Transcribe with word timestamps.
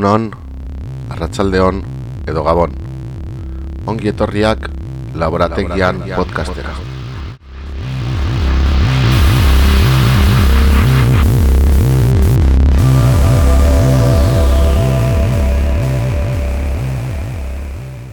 egunon, 0.00 0.30
arratsaldeon 1.12 1.82
edo 2.24 2.42
gabon. 2.42 2.72
Ongi 3.84 4.08
etorriak 4.08 4.70
laborategian 5.12 6.00
podcastera. 6.16 6.72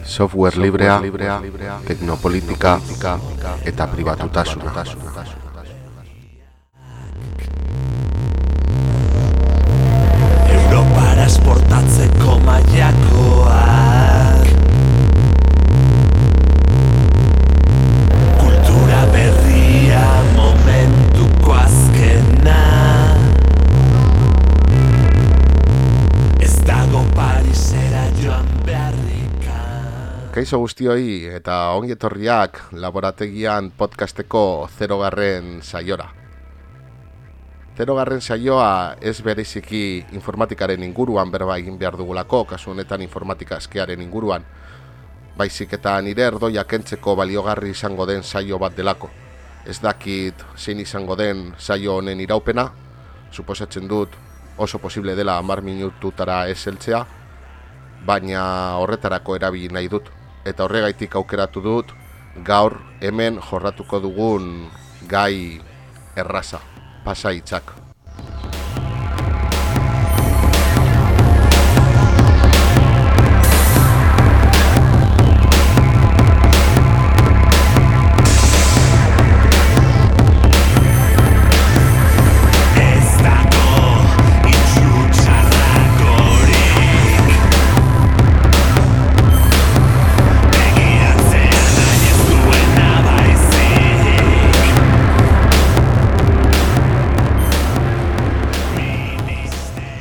Software 0.04 0.60
librea, 0.60 1.00
teknopolitika 1.88 2.80
eta 3.64 3.86
pribatutasuna. 3.96 5.37
Esportatzeko 11.28 12.38
mailakoak. 12.40 14.46
Kultura 18.40 19.02
berria 19.12 20.04
momentuko 20.36 21.52
azkena. 21.52 22.62
Ez 26.40 26.54
dago 26.64 27.02
Parisera 27.18 28.06
joan 28.22 28.48
beharrika. 28.64 29.58
Kaixo 30.32 30.62
guztioi 30.64 31.28
eta 31.40 31.58
ongi 31.76 31.92
etorriak 31.98 32.62
laborategian 32.72 33.68
podcasteko 33.76 34.46
zerogarren 34.78 35.60
saiora. 35.60 36.08
Zerogarren 37.78 38.18
saioa 38.18 38.96
ez 38.98 39.20
bereziki 39.22 40.02
informatikaren 40.10 40.82
inguruan 40.82 41.30
berba 41.30 41.54
egin 41.60 41.76
behar 41.78 41.94
dugulako, 41.94 42.40
kasu 42.50 42.72
honetan 42.72 43.04
informatika 43.04 43.54
eskearen 43.62 44.00
inguruan, 44.02 44.42
baizik 45.38 45.76
eta 45.76 45.92
nire 46.02 46.24
erdoia 46.26 46.64
kentzeko 46.66 47.12
baliogarri 47.20 47.70
izango 47.70 48.06
den 48.10 48.24
saio 48.26 48.58
bat 48.58 48.74
delako. 48.74 49.10
Ez 49.62 49.76
dakit 49.78 50.42
zein 50.56 50.80
izango 50.82 51.14
den 51.14 51.52
saio 51.56 51.94
honen 52.00 52.18
iraupena, 52.20 52.64
suposatzen 53.30 53.86
dut 53.86 54.16
oso 54.58 54.80
posible 54.82 55.14
dela 55.14 55.36
hamar 55.38 55.62
minututara 55.62 56.40
ez 56.50 56.58
heltzea, 56.66 57.04
baina 58.06 58.42
horretarako 58.82 59.36
erabili 59.38 59.70
nahi 59.70 59.86
dut. 59.92 60.10
Eta 60.44 60.66
horregaitik 60.66 61.14
aukeratu 61.14 61.62
dut 61.62 61.94
gaur 62.42 62.74
hemen 62.98 63.38
jorratuko 63.38 64.02
dugun 64.02 64.66
gai 65.06 65.60
erraza, 66.16 66.58
pasaitzak. 67.04 67.87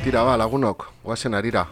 Tira 0.08 0.22
ba, 0.24 0.38
lagunok, 0.38 0.86
guazen 1.04 1.34
arira. 1.36 1.66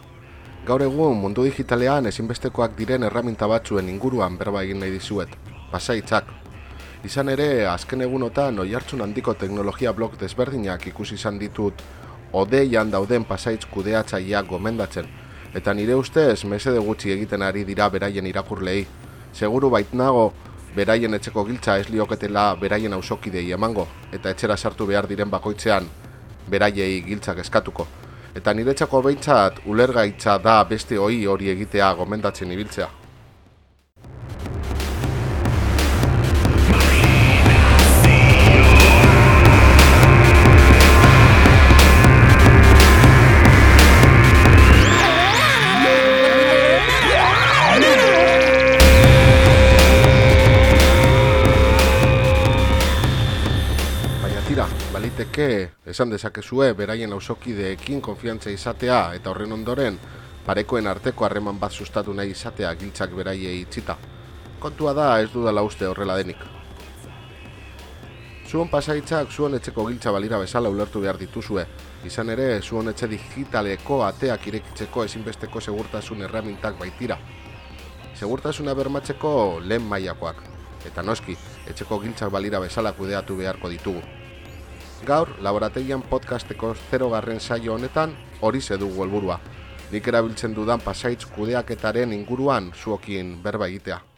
Gaur 0.68 0.82
egun 0.84 1.14
mundu 1.22 1.46
digitalean 1.46 2.10
ezinbestekoak 2.10 2.74
diren 2.76 3.08
erraminta 3.08 3.48
batzuen 3.48 3.88
inguruan 3.88 4.36
berba 4.36 4.64
egin 4.66 4.82
nahi 4.84 4.92
dizuet. 4.92 5.32
Pasaitzak. 5.72 6.34
Izan 7.08 7.32
ere, 7.32 7.48
azken 7.72 8.04
egunotan 8.04 8.60
oihartzun 8.60 9.06
handiko 9.08 9.38
teknologia 9.40 9.96
blog 9.96 10.20
desberdinak 10.20 10.84
ikusi 10.92 11.16
izan 11.16 11.40
ditut 11.40 11.80
odeian 12.34 12.92
dauden 12.92 13.24
pasaitz 13.24 13.64
kudeatzaileak 13.72 14.52
gomendatzen. 14.52 15.08
Eta 15.56 15.74
nire 15.74 15.96
ustez, 15.96 16.44
mesede 16.44 16.84
gutxi 16.84 17.16
egiten 17.16 17.42
ari 17.42 17.64
dira 17.64 17.88
beraien 17.90 18.28
irakurlei. 18.28 18.82
Seguru 19.32 19.70
baitnago, 19.70 20.34
beraien 20.76 21.22
etxeko 21.24 21.48
giltza 21.48 21.78
ez 21.80 21.88
lioketela 21.88 22.50
beraien 22.60 23.00
auzokidei 23.00 23.52
emango, 23.56 23.88
eta 24.12 24.36
etxera 24.36 24.58
sartu 24.58 24.92
behar 24.92 25.08
diren 25.08 25.32
bakoitzean 25.32 25.88
beraiei 26.52 27.00
giltzak 27.08 27.40
eskatuko. 27.40 27.88
Eta 28.36 28.52
niretzako 28.52 29.00
behintzat 29.06 29.62
ulergaitza 29.72 30.38
da 30.44 30.58
beste 30.68 30.98
hoi 31.00 31.22
hori 31.26 31.48
egitea 31.54 31.94
gomendatzen 31.96 32.52
ibiltzea. 32.52 32.88
Tira, 55.16 55.26
baliteke 55.26 55.72
esan 55.86 56.10
dezakezue 56.10 56.74
beraien 56.74 57.14
auzokideekin 57.14 58.02
konfiantza 58.02 58.50
izatea 58.50 59.14
eta 59.16 59.30
horren 59.30 59.52
ondoren 59.52 59.98
parekoen 60.46 60.88
arteko 60.88 61.26
harreman 61.26 61.60
bat 61.60 61.72
sustatu 61.72 62.14
nahi 62.14 62.32
izatea 62.32 62.74
giltzak 62.76 63.12
beraiei 63.16 63.62
itxita. 63.62 63.96
Kontua 64.60 64.94
da 64.94 65.20
ez 65.22 65.30
dudala 65.32 65.62
uste 65.62 65.88
horrela 65.88 66.18
denik. 66.18 66.38
Zuon 68.50 68.68
pasaitzak 68.70 69.32
zuon 69.32 69.56
etxeko 69.56 69.86
giltza 69.88 70.12
balira 70.12 70.38
bezala 70.38 70.70
ulertu 70.70 71.00
behar 71.02 71.18
dituzue. 71.18 71.66
Izan 72.06 72.30
ere, 72.30 72.62
zuon 72.62 72.90
etxe 72.90 73.08
digitaleko 73.08 74.04
ateak 74.04 74.48
irekitzeko 74.48 75.06
ezinbesteko 75.06 75.62
segurtasun 75.62 76.22
erramintak 76.22 76.78
baitira. 76.80 77.18
Segurtasuna 78.16 78.74
bermatzeko 78.74 79.60
lehen 79.64 79.88
mailakoak. 79.88 80.44
Eta 80.86 81.02
noski, 81.02 81.38
etxeko 81.68 82.00
giltzak 82.00 82.32
balira 82.32 82.60
bezala 82.60 82.92
kudeatu 82.94 83.36
beharko 83.38 83.70
ditugu. 83.70 84.25
Gaur, 85.04 85.28
laborategian 85.44 86.02
podcasteko 86.08 86.72
zero 86.90 87.10
garren 87.12 87.40
saio 87.40 87.74
honetan 87.74 88.16
hori 88.42 88.62
dugu 88.80 89.04
helburua. 89.04 89.40
Nik 89.92 90.08
erabiltzen 90.08 90.54
dudan 90.54 90.80
pasaitz 90.80 91.26
kudeaketaren 91.26 92.14
inguruan 92.14 92.72
zuokin 92.74 93.42
berba 93.44 93.68
egitea. 93.68 94.15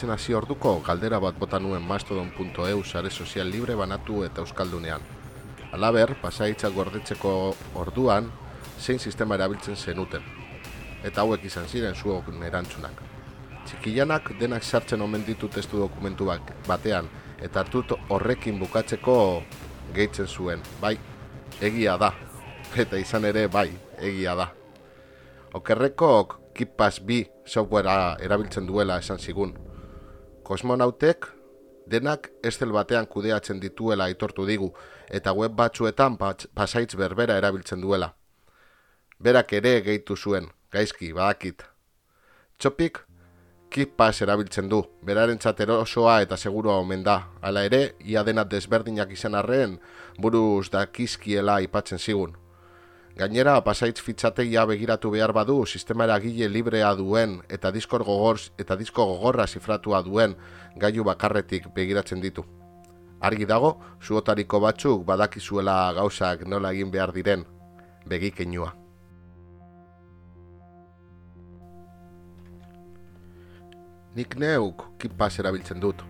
Grabatzen 0.00 0.10
hasi 0.10 0.34
orduko 0.34 0.80
galdera 0.80 1.18
bat 1.20 1.38
bota 1.38 1.58
nuen 1.58 1.82
mastodon.eu 1.82 2.84
sare 2.84 3.10
sozial 3.10 3.50
libre 3.50 3.74
banatu 3.76 4.24
eta 4.24 4.40
euskaldunean. 4.40 5.00
Alaber, 5.72 6.14
pasaitzak 6.22 6.72
gordetzeko 6.72 7.54
orduan, 7.74 8.30
zein 8.80 8.98
sistema 8.98 9.34
erabiltzen 9.34 9.76
zenuten. 9.76 10.22
Eta 11.04 11.20
hauek 11.20 11.44
izan 11.44 11.68
ziren 11.68 11.94
zuok 11.94 12.24
erantzunak. 12.46 13.02
Txikilanak 13.66 14.32
denak 14.40 14.62
sartzen 14.62 15.02
omen 15.02 15.24
ditu 15.26 15.48
testu 15.48 15.78
dokumentu 15.78 16.30
batean, 16.66 17.06
eta 17.38 17.60
hartut 17.60 17.92
horrekin 18.08 18.58
bukatzeko 18.58 19.42
gehitzen 19.94 20.26
zuen. 20.26 20.62
Bai, 20.80 20.96
egia 21.60 21.98
da. 21.98 22.12
Eta 22.74 22.96
izan 22.96 23.24
ere, 23.24 23.48
bai, 23.48 23.70
egia 23.98 24.34
da. 24.34 24.48
Okerrekok 25.52 26.40
Kipas 26.54 27.00
B 27.00 27.26
softwarea 27.44 28.16
erabiltzen 28.20 28.66
duela 28.66 28.98
esan 28.98 29.18
zigun. 29.18 29.69
Kosmonautek 30.50 31.28
denak 31.86 32.24
estel 32.42 32.72
batean 32.74 33.06
kudeatzen 33.06 33.60
dituela 33.62 34.08
aitortu 34.10 34.42
digu, 34.48 34.72
eta 35.06 35.30
web 35.30 35.52
batzuetan 35.54 36.16
pasaitz 36.18 36.96
berbera 36.98 37.36
erabiltzen 37.38 37.78
duela. 37.84 38.08
Berak 39.22 39.52
ere 39.60 39.76
gehitu 39.86 40.16
zuen, 40.16 40.48
gaizki, 40.74 41.12
badakit. 41.14 41.62
Txopik, 42.58 42.98
Kipas 43.70 44.24
erabiltzen 44.26 44.66
du, 44.66 44.80
berarentzat 45.06 45.60
erosoa 45.62 46.16
eta 46.24 46.34
segurua 46.36 46.80
omen 46.82 47.04
da. 47.06 47.20
Hala 47.46 47.62
ere, 47.68 47.94
ia 48.02 48.24
dena 48.26 48.42
desberdinak 48.42 49.12
izan 49.14 49.38
arren, 49.38 49.78
buruz 50.18 50.66
dakizkiela 50.74 51.60
aipatzen 51.62 52.02
zigun. 52.02 52.34
Gainera, 53.18 53.58
pasaitz 53.64 54.00
fitxategia 54.00 54.64
begiratu 54.70 55.10
behar 55.10 55.32
badu, 55.34 55.66
sistema 55.66 56.06
eragile 56.06 56.48
librea 56.48 56.92
duen 56.94 57.40
eta 57.48 57.72
diskor 57.74 58.04
gogor 58.06 58.38
eta 58.58 58.76
disko 58.76 59.04
gogorra 59.04 59.46
zifratua 59.46 60.02
duen 60.06 60.36
gailu 60.76 61.04
bakarretik 61.04 61.66
begiratzen 61.74 62.20
ditu. 62.20 62.44
Argi 63.20 63.44
dago, 63.44 63.74
zuotariko 64.00 64.60
batzuk 64.60 65.04
badakizuela 65.04 65.92
gauzak 65.92 66.46
nola 66.46 66.70
egin 66.72 66.90
behar 66.90 67.12
diren, 67.12 67.44
begikeinua. 68.06 68.72
Nik 74.14 74.36
neuk 74.38 74.86
kipas 74.98 75.36
erabiltzen 75.38 75.82
dut. 75.82 76.00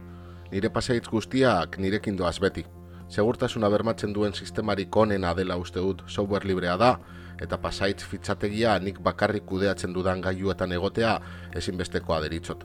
Nire 0.53 0.71
pasaitz 0.71 1.09
guztiak 1.09 1.77
nirekin 1.79 2.17
doaz 2.17 2.39
beti. 2.41 2.65
Segurtasuna 3.11 3.69
bermatzen 3.71 4.13
duen 4.15 4.33
sistemarik 4.33 4.97
onena 4.97 5.33
dela 5.35 5.57
uste 5.59 5.83
dut 5.83 6.05
software 6.07 6.47
librea 6.47 6.77
da, 6.79 6.91
eta 7.43 7.59
pasaitz 7.59 8.05
fitxategia 8.07 8.77
nik 8.79 9.01
bakarrik 9.03 9.47
kudeatzen 9.49 9.95
dudan 9.97 10.21
gailuetan 10.23 10.73
egotea 10.77 11.17
ezinbestekoa 11.57 12.21
deritzot. 12.23 12.63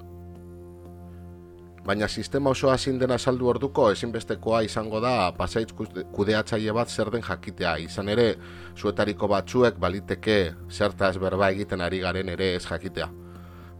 Baina 1.85 2.07
sistema 2.07 2.49
osoa 2.49 2.75
ezin 2.79 2.97
dena 2.99 3.17
saldu 3.17 3.47
orduko 3.47 3.91
ezinbestekoa 3.93 4.61
izango 4.65 4.99
da 5.01 5.31
pasaitz 5.37 5.71
kude- 5.77 6.05
kudeatzaile 6.13 6.73
bat 6.73 6.89
zer 6.89 7.11
den 7.13 7.21
jakitea. 7.21 7.75
Izan 7.77 8.09
ere, 8.09 8.35
zuetariko 8.77 9.27
batzuek 9.27 9.77
baliteke 9.79 10.37
zertaz 10.69 11.17
berba 11.21 11.49
egiten 11.53 11.81
ari 11.81 11.99
garen 11.99 12.29
ere 12.29 12.55
ez 12.55 12.65
jakitea. 12.65 13.09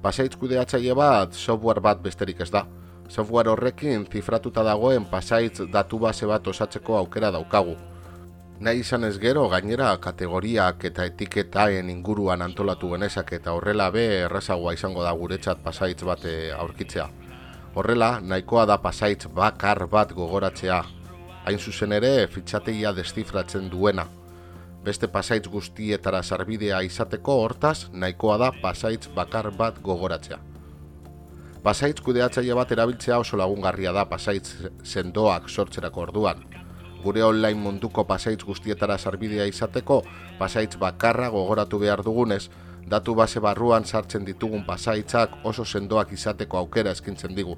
Pasaitz 0.02 0.36
kudeatzaile 0.38 0.94
bat 0.96 1.34
software 1.34 1.82
bat 1.82 2.02
besterik 2.02 2.42
ez 2.42 2.52
da. 2.52 2.66
Software 3.08 3.52
horrekin 3.52 4.08
zifratuta 4.12 4.64
dagoen 4.64 5.06
pasaitz 5.06 5.62
datu 5.72 6.00
base 6.00 6.26
bat 6.26 6.48
osatzeko 6.48 6.98
aukera 6.98 7.32
daukagu. 7.32 7.76
Nahi 8.60 8.80
izan 8.80 9.04
ez 9.04 9.18
gero 9.20 9.50
gainera 9.52 9.90
kategoriak 10.02 10.86
eta 10.90 11.06
etiketaen 11.06 11.90
inguruan 11.90 12.42
antolatu 12.42 12.90
genezak 12.94 13.34
eta 13.38 13.54
horrela 13.54 13.90
be 13.92 14.06
errazagoa 14.24 14.74
izango 14.74 15.04
da 15.04 15.12
guretzat 15.12 15.62
pasaitz 15.64 16.02
bat 16.08 16.26
eh, 16.26 16.54
aurkitzea. 16.56 17.10
Horrela, 17.76 18.20
nahikoa 18.22 18.66
da 18.66 18.78
pasaitz 18.80 19.28
bakar 19.28 19.86
bat 19.92 20.14
gogoratzea. 20.16 20.82
Hain 21.46 21.60
zuzen 21.60 21.92
ere, 21.92 22.28
fitxategia 22.32 22.94
deszifratzen 22.96 23.70
duena. 23.70 24.08
Beste 24.84 25.08
pasaitz 25.12 25.50
guztietara 25.52 26.24
sarbidea 26.24 26.82
izateko 26.82 27.42
hortaz, 27.44 27.90
nahikoa 27.92 28.38
da 28.38 28.52
pasaitz 28.62 29.10
bakar 29.14 29.52
bat 29.52 29.82
gogoratzea. 29.84 30.40
Pasaitz 31.66 31.98
kudeatzaile 32.06 32.54
bat 32.54 32.70
erabiltzea 32.76 33.16
oso 33.18 33.38
lagungarria 33.42 33.90
da 33.90 34.04
pasaitz 34.06 34.68
sendoak 34.86 35.48
sortzerako 35.50 36.04
orduan. 36.04 36.44
Gure 37.02 37.24
online 37.26 37.58
munduko 37.58 38.04
pasaitz 38.06 38.44
guztietara 38.46 39.00
sarbidea 39.02 39.48
izateko, 39.50 40.04
pasaitz 40.38 40.78
bakarra 40.78 41.32
gogoratu 41.34 41.80
behar 41.82 42.04
dugunez, 42.06 42.52
datu 42.86 43.16
base 43.18 43.42
barruan 43.42 43.86
sartzen 43.86 44.28
ditugun 44.28 44.62
pasaitzak 44.68 45.40
oso 45.44 45.66
sendoak 45.66 46.12
izateko 46.14 46.60
aukera 46.60 46.94
eskintzen 46.94 47.34
digu. 47.34 47.58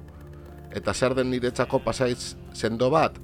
Eta 0.72 0.94
zer 0.94 1.14
den 1.14 1.28
niretzako 1.30 1.82
pasaitz 1.84 2.34
sendo 2.54 2.88
bat? 2.88 3.18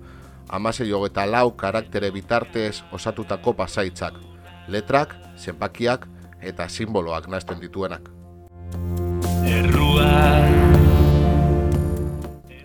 Amasei 0.49 0.91
hogeta 0.93 1.25
lau 1.25 1.57
karaktere 1.57 2.11
bitartez 2.11 2.83
osatutako 2.93 3.57
pasaitzak. 3.63 4.21
Letrak, 4.69 5.17
zenbakiak 5.39 6.05
eta 6.43 6.69
simboloak 6.69 7.31
nazten 7.33 7.65
dituenak. 7.65 8.13
Errua 9.49 10.64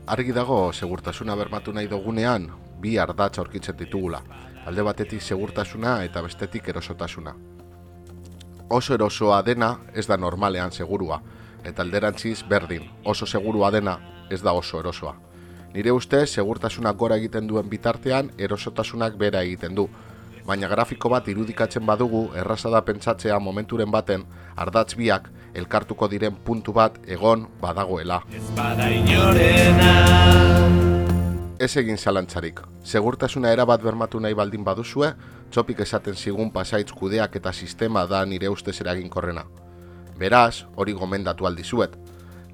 Argi 0.10 0.34
dago 0.34 0.72
segurtasuna 0.74 1.36
bermatu 1.38 1.70
nahi 1.70 1.86
dugunean 1.86 2.48
bi 2.82 2.96
ardatz 2.98 3.38
aurkitzen 3.38 3.76
ditugula. 3.78 4.24
Alde 4.66 4.82
batetik 4.82 5.22
segurtasuna 5.22 5.92
eta 6.02 6.24
bestetik 6.26 6.70
erosotasuna. 6.74 7.36
Oso 8.74 8.96
erosoa 8.98 9.44
dena 9.46 9.70
ez 9.94 10.08
da 10.10 10.18
normalean 10.18 10.72
segurua, 10.72 11.20
eta 11.64 11.86
alderantziz 11.86 12.42
berdin, 12.50 12.90
oso 13.06 13.28
segurua 13.30 13.70
dena 13.70 14.00
ez 14.32 14.42
da 14.42 14.54
oso 14.58 14.80
erosoa. 14.80 15.14
Nire 15.76 15.94
ustez 15.94 16.32
segurtasunak 16.32 16.98
gora 16.98 17.22
egiten 17.22 17.46
duen 17.46 17.70
bitartean 17.70 18.32
erosotasunak 18.38 19.14
bera 19.14 19.44
egiten 19.46 19.78
du, 19.78 19.86
baina 20.50 20.68
grafiko 20.68 21.10
bat 21.14 21.28
irudikatzen 21.30 21.86
badugu 21.86 22.24
erraza 22.42 22.72
da 22.74 22.82
pentsatzea 22.82 23.38
momenturen 23.40 23.92
baten 23.94 24.26
ardatz 24.58 24.96
biak 24.98 25.30
elkartuko 25.54 26.10
diren 26.10 26.36
puntu 26.46 26.74
bat 26.74 26.98
egon 27.08 27.46
badagoela. 27.62 28.24
ez 31.60 31.76
egin 31.78 31.98
zalantzarik. 31.98 32.62
Segurtasuna 32.84 33.52
erabat 33.52 33.84
bermatu 33.84 34.20
nahi 34.24 34.34
baldin 34.34 34.64
baduzue, 34.64 35.12
txopik 35.52 35.82
esaten 35.84 36.16
zigun 36.16 36.54
pasaitz 36.56 36.94
kudeak 36.96 37.36
eta 37.36 37.52
sistema 37.52 38.06
da 38.08 38.24
nire 38.26 38.50
ustez 38.50 38.80
eraginkorrena. 38.82 39.44
Beraz, 40.20 40.64
hori 40.76 40.96
gomendatu 40.96 41.48
aldizuet. 41.48 41.99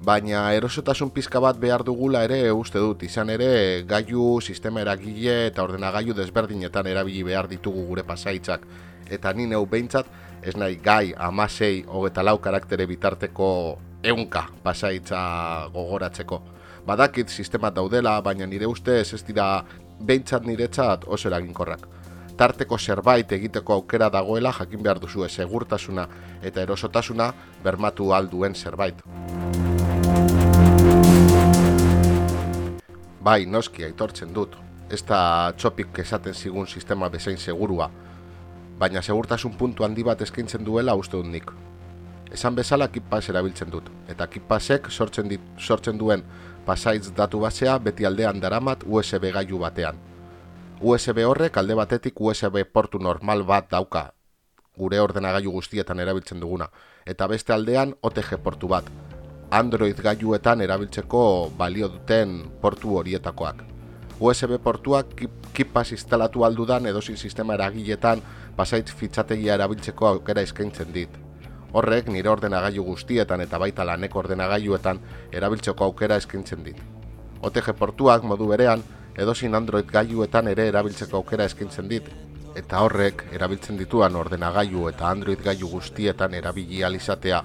Baina 0.04 0.52
erosotasun 0.52 1.10
pizka 1.10 1.40
bat 1.40 1.56
behar 1.58 1.82
dugula 1.84 2.22
ere 2.26 2.52
uste 2.52 2.78
dut, 2.78 3.02
izan 3.02 3.30
ere 3.32 3.82
gailu, 3.88 4.40
sistema 4.40 4.82
eragile 4.82 5.46
eta 5.46 5.64
ordenagailu 5.64 6.14
desberdinetan 6.14 6.86
erabili 6.86 7.22
behar 7.24 7.48
ditugu 7.48 7.86
gure 7.88 8.04
pasaitzak. 8.04 8.66
Eta 9.10 9.32
ni 9.32 9.46
neu 9.46 9.64
behintzat, 9.66 10.06
ez 10.42 10.54
nahi 10.56 10.76
gai 10.82 11.14
amasei 11.16 11.84
hogeta 11.88 12.22
lau 12.22 12.38
karaktere 12.38 12.86
bitarteko 12.86 13.48
eunka 14.04 14.46
pasaitza 14.62 15.68
gogoratzeko. 15.72 16.42
Badakit 16.86 17.28
sistemat 17.28 17.74
daudela, 17.74 18.20
baina 18.20 18.46
nire 18.46 18.66
ustez 18.66 19.14
ez 19.14 19.22
dira 19.26 19.64
behintzat 19.98 20.44
niretzat 20.46 21.06
oso 21.08 21.28
eraginkorrak. 21.28 21.88
Tarteko 22.36 22.78
zerbait 22.78 23.32
egiteko 23.32 23.72
aukera 23.80 24.10
dagoela 24.12 24.52
jakin 24.52 24.82
behar 24.82 25.00
duzue 25.00 25.28
segurtasuna 25.28 26.06
eta 26.42 26.62
erosotasuna 26.62 27.32
bermatu 27.64 28.12
alduen 28.12 28.54
zerbait. 28.54 29.00
Bai, 33.26 33.42
noski 33.50 33.82
aitortzen 33.82 34.30
dut. 34.34 34.52
Ez 34.86 35.00
da 35.02 35.50
txopik 35.58 35.98
esaten 35.98 36.34
zigun 36.34 36.68
sistema 36.70 37.08
bezain 37.10 37.38
segurua, 37.42 37.88
baina 38.78 39.00
segurtasun 39.02 39.56
puntu 39.58 39.82
handi 39.82 40.04
bat 40.06 40.20
eskaintzen 40.22 40.62
duela 40.68 40.94
uste 40.94 41.16
dut 41.16 41.26
nik. 41.32 41.50
Esan 42.36 42.54
bezala 42.54 42.86
kipas 42.94 43.24
erabiltzen 43.32 43.72
dut, 43.72 43.88
eta 44.06 44.28
kipasek 44.30 44.86
sortzen, 44.90 45.26
dit, 45.32 45.42
sortzen 45.58 45.98
duen 45.98 46.22
pasaitz 46.68 47.10
datu 47.18 47.40
basea 47.42 47.74
beti 47.88 48.06
aldean 48.06 48.38
daramat 48.44 48.86
USB 48.86 49.32
gailu 49.34 49.58
batean. 49.64 49.98
USB 50.80 51.24
horrek 51.26 51.58
alde 51.58 51.74
batetik 51.82 52.20
USB 52.20 52.62
portu 52.72 53.02
normal 53.02 53.42
bat 53.42 53.66
dauka, 53.74 54.04
gure 54.78 55.02
ordenagailu 55.02 55.58
guztietan 55.58 55.98
erabiltzen 56.06 56.38
duguna, 56.46 56.70
eta 57.04 57.26
beste 57.26 57.58
aldean 57.58 57.96
OTG 58.02 58.38
portu 58.44 58.70
bat, 58.70 58.86
Android 59.50 59.94
gailuetan 60.02 60.60
erabiltzeko 60.60 61.52
balio 61.58 61.88
duten 61.88 62.50
portu 62.60 62.96
horietakoak. 62.98 63.62
USB 64.20 64.58
portuak 64.62 65.14
kip- 65.14 65.46
kipas 65.54 65.92
instalatu 65.92 66.44
aldudan 66.44 66.86
edozin 66.86 67.16
sistema 67.16 67.54
eragiletan 67.54 68.22
pasaitz 68.56 68.90
fitxategia 68.90 69.54
erabiltzeko 69.54 70.06
aukera 70.06 70.42
eskaintzen 70.42 70.92
dit. 70.92 71.10
Horrek 71.72 72.08
nire 72.08 72.28
ordenagailu 72.28 72.82
guztietan 72.84 73.40
eta 73.40 73.58
baita 73.58 73.86
laneko 73.86 74.18
ordenagailuetan 74.18 75.00
erabiltzeko 75.32 75.84
aukera 75.84 76.16
eskaintzen 76.16 76.64
dit. 76.64 76.80
OTG 77.42 77.74
portuak 77.78 78.24
modu 78.24 78.48
berean 78.48 78.82
edozin 79.16 79.54
Android 79.54 79.86
gailuetan 79.86 80.48
ere 80.48 80.66
erabiltzeko 80.68 81.16
aukera 81.16 81.44
eskaintzen 81.44 81.88
dit, 81.88 82.08
eta 82.56 82.80
horrek 82.80 83.26
erabiltzen 83.32 83.76
dituan 83.78 84.16
ordenagailu 84.16 84.88
eta 84.88 85.10
Android 85.10 85.42
gailu 85.44 85.68
guztietan 85.68 86.34
erabili 86.34 86.82
ahal 86.82 86.96
izatea 86.96 87.42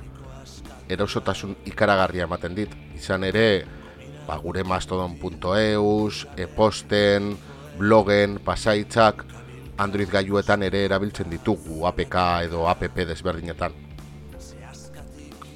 erosotasun 0.90 1.56
ikaragarria 1.66 2.26
ematen 2.30 2.56
dit. 2.56 2.74
Izan 2.96 3.24
ere, 3.24 3.66
ba, 4.28 4.38
gure 4.38 4.64
mastodon.eus, 4.64 6.26
e-posten, 6.38 7.36
blogen, 7.78 8.40
pasaitzak, 8.46 9.26
Android 9.82 10.10
gailuetan 10.12 10.62
ere 10.64 10.84
erabiltzen 10.86 11.30
ditugu 11.32 11.88
APK 11.90 12.18
edo 12.46 12.68
app 12.70 12.84
desberdinetan. 12.98 13.74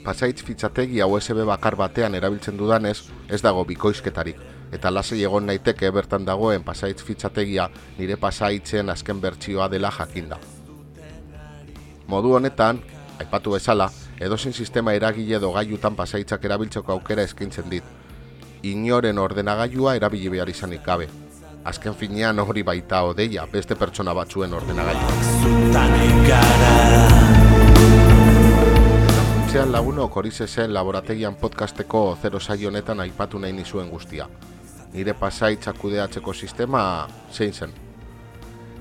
Pasaitz 0.05 0.43
fitxategia 0.45 1.07
USB 1.07 1.45
bakar 1.45 1.75
batean 1.75 2.15
erabiltzen 2.15 2.57
dudanez, 2.57 3.09
ez 3.29 3.41
dago 3.41 3.63
bikoizketarik, 3.65 4.37
eta 4.73 4.91
lasai 4.93 5.23
egon 5.23 5.45
naiteke 5.49 5.89
bertan 5.91 6.25
dagoen 6.25 6.63
pasaitz 6.63 7.01
fitxategia 7.03 7.69
nire 7.97 8.17
pasaitzen 8.17 8.89
azken 8.89 9.21
bertsioa 9.21 9.69
dela 9.69 9.91
jakinda. 9.91 10.37
Modu 12.07 12.35
honetan, 12.37 12.81
aipatu 13.19 13.55
bezala, 13.57 13.89
edozein 14.19 14.53
sistema 14.53 14.93
eragile 14.93 15.35
edo 15.35 15.51
gailutan 15.51 15.95
pasaitzak 15.95 16.45
erabiltzeko 16.45 16.91
aukera 16.91 17.23
eskaintzen 17.23 17.69
dit. 17.69 17.83
Inoren 18.63 19.19
ordenagailua 19.19 19.95
erabili 19.95 20.29
behar 20.29 20.49
izanik 20.49 20.83
gabe. 20.83 21.09
Azken 21.65 21.95
finean 21.95 22.39
hori 22.39 22.63
baita 22.63 23.01
odeia 23.03 23.45
beste 23.51 23.75
pertsona 23.75 24.13
batzuen 24.13 24.53
ordenagailua. 24.53 25.11
Funtzean 29.33 29.71
lagunok 29.71 30.17
hori 30.17 30.31
zen 30.31 30.73
laborategian 30.73 31.35
podcasteko 31.35 32.17
zero 32.21 32.39
honetan 32.67 32.99
aipatu 32.99 33.39
nahi 33.39 33.53
nizuen 33.53 33.89
guztia. 33.89 34.27
Nire 34.93 35.13
pasaitza 35.13 35.73
kudeatzeko 35.73 36.33
sistema 36.33 37.07
zein 37.31 37.53
zen. 37.53 37.84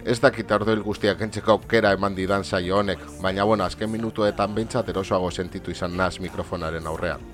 Ez 0.05 0.19
dakit 0.21 0.51
ardoil 0.53 0.83
guztiak 0.85 1.23
entzeko 1.25 1.55
aukera 1.55 1.95
eman 1.97 2.13
didan 2.17 2.43
saio 2.45 2.77
honek, 2.77 3.01
baina 3.23 3.45
bueno, 3.49 3.65
azken 3.65 3.89
minutuetan 3.91 4.55
behintzat 4.55 4.89
erosoago 4.93 5.31
sentitu 5.31 5.73
izan 5.73 5.97
naz 5.97 6.19
mikrofonaren 6.21 6.87
aurrean. 6.87 7.25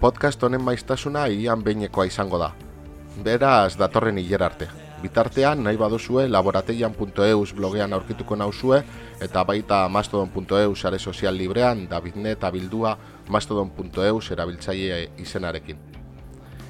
Podcast 0.00 0.42
honen 0.42 0.60
maiztasuna 0.60 1.26
ian 1.26 1.64
behinekoa 1.64 2.04
izango 2.04 2.38
da. 2.38 2.52
beraz 3.24 3.78
datorren 3.78 4.18
hiler 4.18 4.42
arte. 4.42 4.68
Bitartean, 5.02 5.62
nahi 5.64 5.76
baduzue, 5.76 6.28
laborateian.eus 6.28 7.54
blogean 7.54 7.92
aurkituko 7.92 8.36
nauzue, 8.36 8.82
eta 9.20 9.44
baita 9.44 9.88
mastodon.eus 9.88 10.80
sare 10.80 10.98
sozial 10.98 11.36
librean, 11.36 11.88
Davidne 11.88 12.36
eta 12.36 12.50
bildua 12.50 12.98
mastodon.eus 13.28 14.30
erabiltzaile 14.30 15.10
izenarekin. 15.16 15.95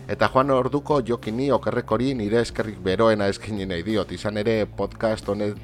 Eta 0.08 0.28
joan 0.34 0.50
orduko 0.54 1.00
jokini 1.02 1.48
okerrekori 1.50 2.12
nire 2.14 2.38
eskerrik 2.40 2.78
beroena 2.78 3.26
eskini 3.26 3.64
nahi 3.66 3.82
diot, 3.82 4.12
izan 4.14 4.36
ere 4.38 4.66
podcast 4.66 5.28
honet, 5.28 5.56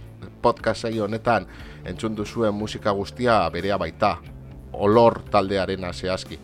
podcast 0.42 0.84
honetan 0.84 1.46
entzun 1.86 2.16
duzuen 2.16 2.54
musika 2.54 2.90
guztia 2.90 3.36
berea 3.54 3.78
baita, 3.78 4.16
olor 4.72 5.20
taldearena 5.30 5.92
zehazki. 5.92 6.38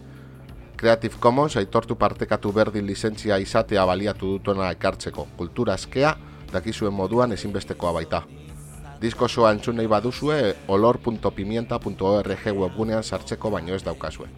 Creative 0.76 1.19
Commons 1.21 1.57
aitortu 1.57 1.97
partekatu 1.97 2.52
berdin 2.52 2.87
lizentzia 2.87 3.37
izatea 3.37 3.87
baliatu 3.87 4.31
dutona 4.37 4.71
ekartzeko, 4.71 5.26
kultura 5.37 5.75
askea 5.75 6.14
dakizuen 6.52 6.95
moduan 6.95 7.33
ezinbestekoa 7.33 7.93
baita. 7.93 8.23
Disko 9.02 9.25
osoa 9.25 9.50
entzun 9.50 9.76
nahi 9.76 9.88
baduzue 9.88 10.57
olor.pimienta.org 10.69 12.47
webgunean 12.62 13.02
sartzeko 13.02 13.50
baino 13.50 13.75
ez 13.75 13.83
daukazue. 13.85 14.28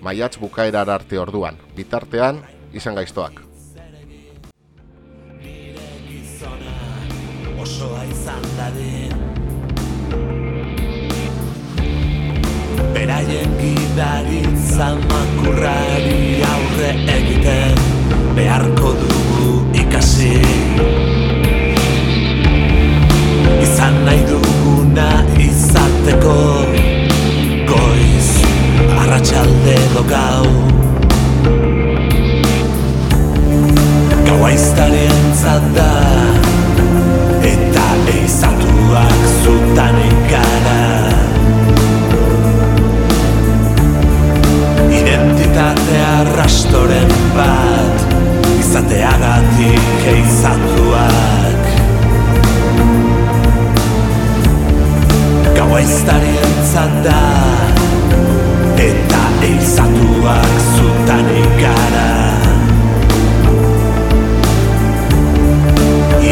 Maiatz 0.00 0.38
bukaerar 0.40 0.88
arte 0.88 1.18
orduan, 1.20 1.60
bitartean 1.76 2.40
izan 2.72 2.96
gaiztoak. 2.96 3.50
osoa 7.60 8.04
izan 8.04 8.44
dadin 8.56 9.16
Beraien 12.94 13.52
gidaritza 13.60 14.88
makurrari 15.10 16.40
aurre 16.48 16.90
egiten 17.16 17.84
beharko 18.38 18.94
dugu 19.02 19.52
ikasi 19.84 20.32
arrastoren 46.40 47.10
bat 47.36 48.12
izateagatik 48.60 50.06
eizatuak 50.08 51.66
Gau 55.58 55.68
eztarien 55.82 56.56
da 57.04 57.18
eta 58.86 59.20
eizatuak 59.50 60.56
zutan 60.78 61.28
ikara 61.42 62.08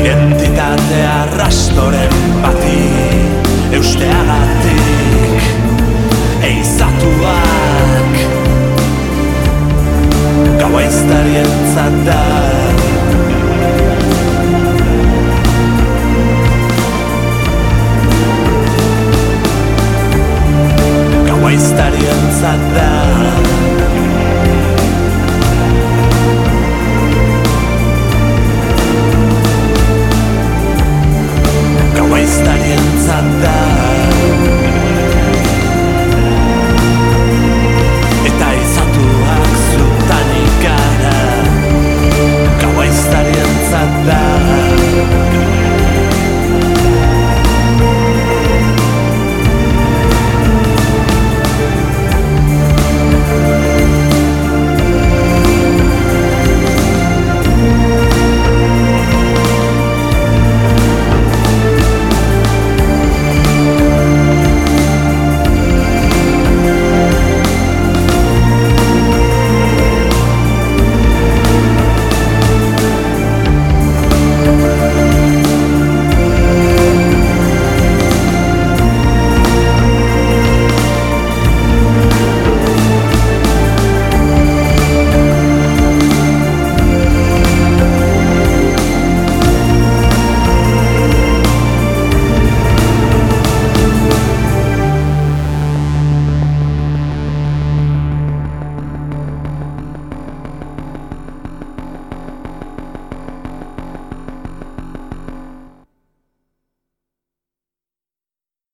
Identitate 0.00 1.04
arrastoren 1.12 2.20
bati 2.40 2.80
eusteagatik 3.76 4.77
andar. 33.18 33.57